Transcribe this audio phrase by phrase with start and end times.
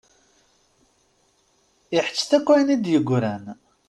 [1.97, 3.45] Iḥettet akk ayen i d-yeggran.